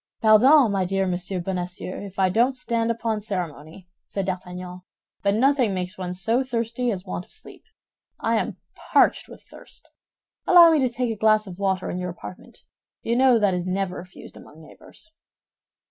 "Pardon, 0.19 0.71
my 0.71 0.83
dear 0.83 1.05
Monsieur 1.05 1.39
Bonacieux, 1.39 2.03
if 2.03 2.17
I 2.17 2.29
don't 2.29 2.55
stand 2.55 2.89
upon 2.89 3.19
ceremony," 3.19 3.87
said 4.07 4.25
D'Artagnan, 4.25 4.81
"but 5.21 5.35
nothing 5.35 5.75
makes 5.75 5.95
one 5.95 6.15
so 6.15 6.43
thirsty 6.43 6.89
as 6.89 7.05
want 7.05 7.23
of 7.23 7.31
sleep. 7.31 7.63
I 8.19 8.37
am 8.37 8.57
parched 8.73 9.29
with 9.29 9.43
thirst. 9.43 9.91
Allow 10.47 10.71
me 10.71 10.79
to 10.79 10.89
take 10.89 11.11
a 11.11 11.15
glass 11.19 11.45
of 11.45 11.59
water 11.59 11.87
in 11.91 11.99
your 11.99 12.09
apartment; 12.09 12.63
you 13.03 13.15
know 13.15 13.37
that 13.37 13.53
is 13.53 13.67
never 13.67 13.97
refused 13.97 14.35
among 14.35 14.59
neighbors." 14.59 15.11